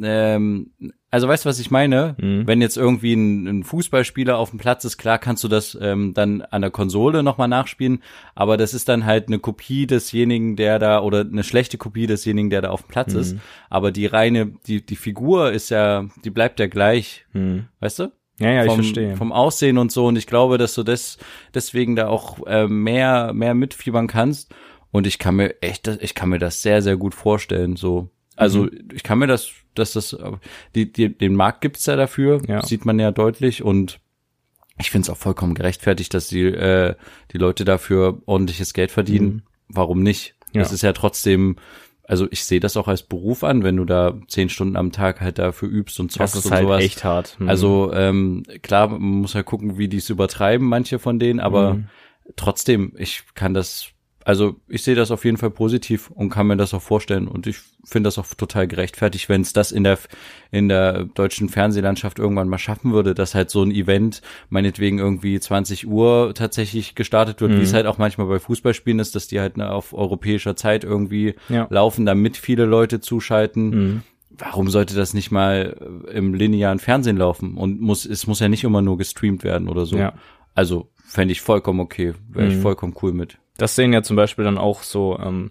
[0.00, 0.72] ähm,
[1.16, 2.14] also weißt du, was ich meine?
[2.20, 2.46] Mhm.
[2.46, 6.12] Wenn jetzt irgendwie ein, ein Fußballspieler auf dem Platz ist, klar kannst du das ähm,
[6.12, 8.02] dann an der Konsole nochmal nachspielen,
[8.34, 12.50] aber das ist dann halt eine Kopie desjenigen, der da, oder eine schlechte Kopie desjenigen,
[12.50, 13.20] der da auf dem Platz Mhm.
[13.20, 13.36] ist.
[13.70, 17.64] Aber die reine, die, die Figur ist ja, die bleibt ja gleich, Mhm.
[17.80, 18.12] weißt du?
[18.38, 19.16] Ja, ja, ich vom, verstehe.
[19.16, 20.04] vom Aussehen und so.
[20.06, 21.16] Und ich glaube, dass du das
[21.54, 24.54] deswegen da auch äh, mehr, mehr mitfiebern kannst.
[24.92, 27.76] Und ich kann mir echt, ich kann mir das sehr, sehr gut vorstellen.
[27.76, 28.88] So, Also Mhm.
[28.94, 30.16] ich kann mir das, dass das,
[30.74, 32.62] die, die, den Markt gibt's ja dafür, Ja.
[32.62, 33.98] sieht man ja deutlich und
[34.78, 36.94] ich finde es auch vollkommen gerechtfertigt, dass die, äh,
[37.32, 39.42] die Leute dafür ordentliches Geld verdienen.
[39.68, 40.34] Warum nicht?
[40.52, 40.60] Mhm.
[40.60, 40.62] Ja.
[40.62, 41.56] Es ist ja trotzdem,
[42.04, 45.20] also ich sehe das auch als Beruf an, wenn du da zehn Stunden am Tag
[45.22, 46.82] halt dafür übst und zockst Das ist und halt sowas.
[46.84, 47.36] echt hart.
[47.40, 47.48] Mhm.
[47.48, 51.74] Also ähm, klar, man muss ja gucken, wie die es übertreiben, manche von denen, aber
[51.74, 51.86] Mhm.
[52.36, 53.88] trotzdem, ich kann das,
[54.28, 57.46] also ich sehe das auf jeden Fall positiv und kann mir das auch vorstellen und
[57.46, 59.98] ich finde das auch total gerechtfertigt, wenn es das in der
[60.50, 65.38] in der deutschen Fernsehlandschaft irgendwann mal schaffen würde, dass halt so ein Event meinetwegen irgendwie
[65.38, 69.38] 20 Uhr tatsächlich gestartet wird, wie es halt auch manchmal bei Fußballspielen ist, dass die
[69.38, 71.68] halt ne, auf europäischer Zeit irgendwie Ja.
[71.70, 74.02] laufen, damit viele Leute zuschalten Mhm.
[74.38, 77.56] warum sollte das nicht mal äh, im linearen Fernsehen laufen?
[77.56, 79.96] Und muss, es muss ja nicht immer nur gestreamt werden oder so.
[79.98, 80.14] Ja.
[80.56, 82.60] Also fände ich vollkommen okay, wäre ich Mhm.
[82.62, 83.38] vollkommen cool mit.
[83.58, 85.50] Das sehen ja zum Beispiel dann auch so ähm,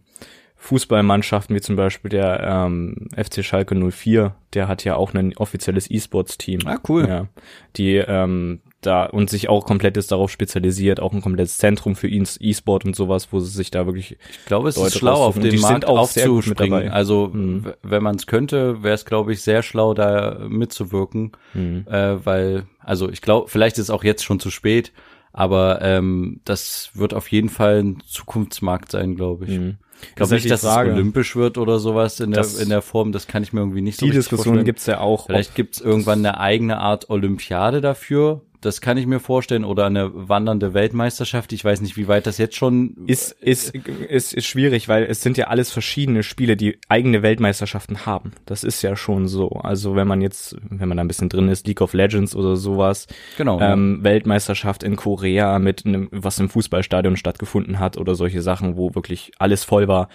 [0.57, 5.89] Fußballmannschaften wie zum Beispiel der ähm, FC Schalke 04, der hat ja auch ein offizielles
[5.91, 6.61] E-Sports-Team.
[6.65, 7.07] Ah, cool.
[7.07, 7.27] Ja,
[7.75, 12.07] die ähm, da und sich auch komplett jetzt darauf spezialisiert, auch ein komplettes Zentrum für
[12.07, 15.39] E-Sport und sowas, wo sie sich da wirklich Ich glaube, es Leute ist schlau, auf
[15.39, 16.89] den die Markt aufzuspringen.
[16.89, 17.73] Also Mhm.
[17.83, 21.31] wenn man es könnte, wäre es, glaube ich, sehr schlau, da mitzuwirken.
[21.53, 21.85] Mhm.
[21.89, 24.91] Äh, weil, also ich glaube, vielleicht ist es auch jetzt schon zu spät,
[25.37, 29.59] aber ähm, das wird auf jeden Fall ein Zukunftsmarkt sein, glaube ich.
[29.59, 29.77] Mhm.
[30.01, 30.89] Ich Das glaube halt nicht, dass Frage.
[30.91, 33.61] es olympisch wird oder sowas in der, Das- in der Form, das kann ich mir
[33.61, 34.65] irgendwie nicht so die Diskussion vorstellen.
[34.65, 35.25] gibt's ja auch.
[35.27, 38.41] Vielleicht gibt's irgendwann eine eigene Art Olympiade dafür.
[38.65, 39.63] Das kann ich mir vorstellen.
[39.63, 41.53] Oder eine wandernde Weltmeisterschaft.
[41.53, 45.21] Ich weiß nicht, wie weit das jetzt schon ist, ist, ist, ist schwierig, weil es
[45.21, 48.31] sind ja alles verschiedene Spiele, die eigene Weltmeisterschaften haben.
[48.45, 49.49] Das ist ja schon so.
[49.49, 52.55] Also wenn man jetzt, wenn man da ein bisschen drin ist, League of Legends oder
[52.55, 53.59] sowas, Genau.
[53.61, 58.95] ähm, Weltmeisterschaft in Korea mit einem, was im Fußballstadion stattgefunden hat oder solche Sachen, wo
[58.95, 60.09] wirklich alles voll war.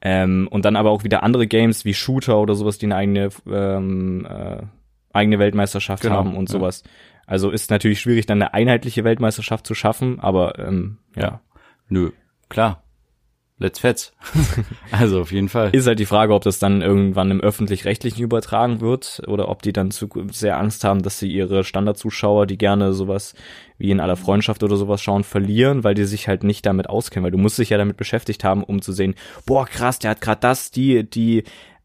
[0.00, 3.28] Ähm, und dann aber auch wieder andere Games wie Shooter oder sowas, die eine eigene,
[3.48, 4.62] ähm, äh,
[5.12, 6.54] eigene Weltmeisterschaft Genau, haben und ja.
[7.26, 11.22] Also ist natürlich schwierig, dann eine einheitliche Weltmeisterschaft zu schaffen, aber ähm, ja.
[11.22, 11.40] Ja.
[11.88, 12.10] Nö,
[12.48, 12.82] klar.
[13.62, 14.12] Let's fetz.
[14.90, 15.70] also auf jeden Fall.
[15.70, 19.72] Ist halt die Frage, ob das dann irgendwann im öffentlich-rechtlichen übertragen wird oder ob die
[19.72, 23.34] dann zu sehr Angst haben, dass sie ihre Standardzuschauer, die gerne sowas
[23.78, 27.24] wie in aller Freundschaft oder sowas schauen, verlieren, weil die sich halt nicht damit auskennen,
[27.24, 29.14] weil du musst dich ja damit beschäftigt haben, um zu sehen,
[29.46, 31.44] boah, krass, der hat gerade das, die, die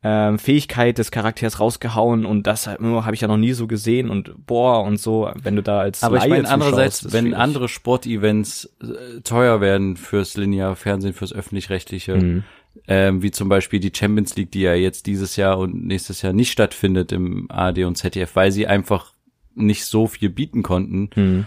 [0.10, 4.10] ähm, Fähigkeit des Charakters rausgehauen und das oh, habe ich ja noch nie so gesehen
[4.10, 7.26] und boah und so, wenn du da als Aber ich Laie meine zuschaust, andererseits, wenn
[7.26, 7.38] schwierig.
[7.40, 12.44] andere Sportevents äh, teuer werden fürs lineare Fernsehen, fürs öffentlich-rechtliche, Mhm.
[12.88, 16.32] ähm, wie zum Beispiel die Champions League, die ja jetzt dieses Jahr und nächstes Jahr
[16.34, 19.14] nicht stattfindet im ARD und ZDF, weil sie einfach
[19.56, 21.10] nicht so viel bieten konnten.
[21.16, 21.46] Mhm.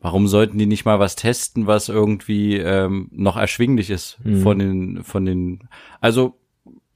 [0.00, 4.42] Warum sollten die nicht mal was testen, was irgendwie ähm, noch erschwinglich ist Mhm.
[4.42, 5.68] von den von den
[6.00, 6.36] also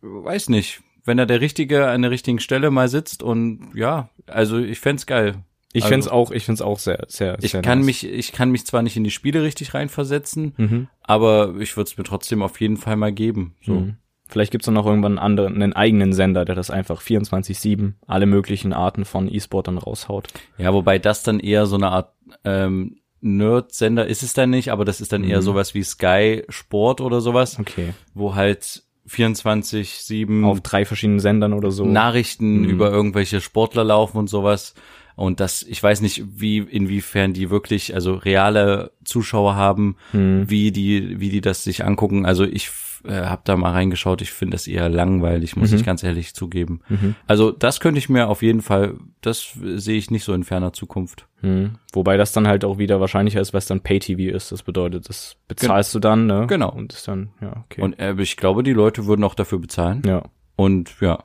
[0.03, 4.59] weiß nicht, wenn da der Richtige an der richtigen Stelle mal sitzt und ja, also
[4.59, 5.37] ich fänd's geil.
[5.75, 7.87] Ich Also- find's auch, ich find's auch sehr, sehr, Ich sehr kann nice.
[7.87, 10.89] mich, ich kann mich zwar nicht in die Spiele richtig reinversetzen, Mhm.
[11.03, 13.55] aber ich würde es mir trotzdem auf jeden Fall mal geben.
[13.63, 13.73] So.
[13.75, 13.97] Mhm.
[14.29, 18.27] Vielleicht gibt's dann noch irgendwann einen anderen, einen eigenen Sender, der das einfach 24-7, alle
[18.27, 20.29] möglichen Arten von E-Sport dann raushaut.
[20.59, 22.13] Ja, wobei das dann eher so eine Art
[22.45, 25.43] ähm, Nerd-Sender ist es dann nicht, aber das ist dann eher Mhm.
[25.43, 27.95] sowas wie Sky Sport oder sowas, Okay.
[28.15, 31.85] wo halt 24-7 Auf drei verschiedenen Sendern oder so.
[31.85, 32.69] Nachrichten Mhm.
[32.69, 34.75] über irgendwelche Sportler laufen und sowas.
[35.15, 40.49] Und das, ich weiß nicht, wie, inwiefern die wirklich, also reale Zuschauer haben, Mhm.
[40.49, 42.25] wie die, wie die das sich angucken.
[42.25, 42.71] Also ich
[43.05, 44.23] äh, habe da mal reingeschaut.
[44.23, 45.77] Ich finde das eher langweilig, muss Mhm.
[45.77, 46.81] ich ganz ehrlich zugeben.
[46.89, 47.15] Mhm.
[47.27, 50.73] Also das könnte ich mir auf jeden Fall, das sehe ich nicht so in ferner
[50.73, 51.27] Zukunft.
[51.41, 51.79] Mhm.
[51.93, 54.53] Wobei das dann halt auch wieder wahrscheinlicher ist, weil es dann Pay-TV ist.
[54.53, 56.47] Das bedeutet, das bezahlst du dann, ne?
[56.49, 56.71] Genau.
[56.73, 57.83] Und ist dann, ja, okay.
[57.83, 60.03] Und äh, ich glaube, die Leute würden auch dafür bezahlen.
[60.07, 60.23] ja.
[60.57, 61.19] Und ja,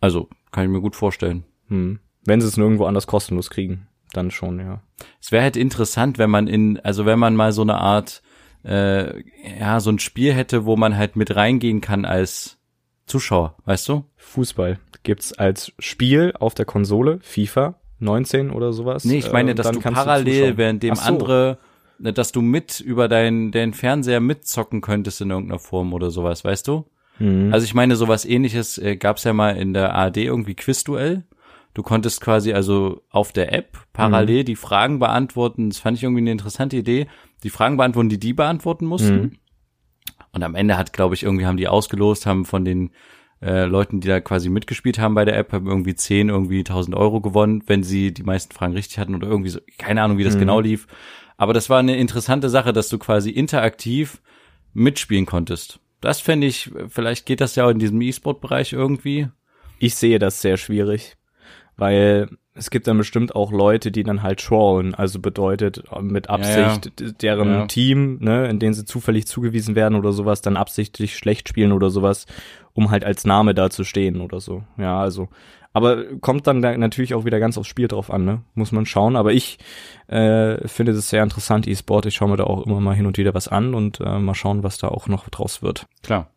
[0.00, 1.44] also kann ich mir gut vorstellen.
[1.68, 2.00] Mhm.
[2.24, 4.82] Wenn sie es nirgendwo anders kostenlos kriegen, dann schon, ja.
[5.20, 8.22] Es wäre halt interessant, wenn man in, also wenn man mal so eine Art,
[8.64, 9.22] äh,
[9.60, 12.58] ja, so ein Spiel hätte, wo man halt mit reingehen kann als
[13.06, 14.04] Zuschauer, weißt du?
[14.16, 19.04] Fußball gibt's als Spiel auf der Konsole, FIFA 19 oder sowas.
[19.04, 20.56] Nee, ich meine, Äh, dass du parallel, zuschauen.
[20.56, 21.02] während dem so.
[21.02, 21.58] andere,
[21.98, 26.44] ne, dass du mit über deinen, deinen Fernseher mitzocken könntest in irgendeiner Form oder sowas,
[26.44, 26.86] weißt du?
[27.18, 27.52] Mhm.
[27.52, 31.24] Also ich meine, sowas ähnliches äh, gab's ja mal in der ARD irgendwie Quizduell.
[31.74, 34.44] Du konntest quasi also auf der App parallel Mhm.
[34.46, 35.70] die Fragen beantworten.
[35.70, 37.06] Das fand ich irgendwie eine interessante Idee.
[37.42, 39.20] Die Fragen beantworten, die die beantworten mussten.
[39.20, 39.32] Mhm.
[40.32, 42.90] Und am Ende hat, glaube ich, irgendwie haben die ausgelost, haben von den
[43.42, 46.96] äh, Leuten, die da quasi mitgespielt haben bei der App, haben irgendwie 10, irgendwie 1000
[46.96, 49.58] Euro gewonnen, wenn sie die meisten Fragen richtig hatten oder irgendwie so.
[49.76, 50.40] Keine Ahnung, wie das Mhm.
[50.40, 50.86] genau lief.
[51.36, 54.22] Aber das war eine interessante Sache, dass du quasi interaktiv
[54.72, 55.80] mitspielen konntest.
[56.00, 59.28] Das fände ich, vielleicht geht das ja auch in diesem E-Sport-Bereich irgendwie.
[59.78, 61.16] Ich sehe das sehr schwierig,
[61.76, 66.30] weil es gibt dann bestimmt auch Leute, die dann halt trollen, also bedeutet äh, mit
[66.30, 67.66] Absicht Ja, deren Ja.
[67.66, 71.90] Team, ne, in den sie zufällig zugewiesen werden oder sowas, dann absichtlich schlecht spielen oder
[71.90, 72.26] sowas,
[72.72, 74.62] um halt als Name da zu stehen oder so.
[74.78, 75.28] Ja, also.
[75.76, 78.42] Aber kommt dann da natürlich auch wieder ganz aufs Spiel drauf an, ne?
[78.54, 79.16] Muss man schauen.
[79.16, 79.58] Aber ich
[80.06, 82.06] äh, finde das sehr interessant, E-Sport.
[82.06, 84.36] Ich schaue mir da auch immer mal hin und wieder was an und äh, mal
[84.36, 85.86] schauen, was da auch noch draus wird.
[86.04, 86.30] Klar.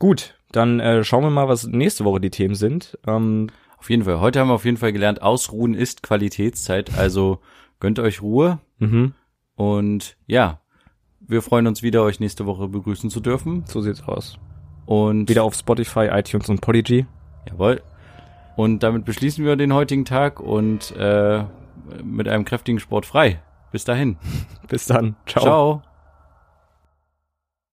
[0.00, 2.98] Gut, dann äh, schauen wir mal, was nächste Woche die Themen sind.
[3.06, 4.20] Ähm, Auf jeden Fall.
[4.20, 6.96] Heute haben wir auf jeden Fall gelernt, Ausruhen ist Qualitätszeit.
[6.98, 7.40] Also
[7.80, 8.58] gönnt euch Ruhe.
[8.78, 9.14] mhm,
[9.56, 10.60] Und ja,
[11.20, 13.64] wir freuen uns wieder, euch nächste Woche begrüßen zu dürfen.
[13.66, 14.38] so sieht's aus.
[14.86, 17.06] Und Wieder auf Spotify, iTunes und Podigy.
[17.48, 17.80] Jawohl.
[18.56, 21.44] Und damit beschließen wir den heutigen Tag und äh,
[22.04, 23.40] mit einem kräftigen Sport frei.
[23.72, 24.18] Bis dahin.
[24.68, 25.16] Bis dann.
[25.26, 25.42] Ciao.
[25.42, 25.82] Ciao.